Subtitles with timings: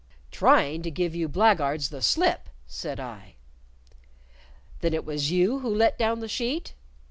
[0.31, 3.35] "Trying to give you blackguards the slip," said I.
[4.79, 6.73] "Then it was you who let down the sheet?"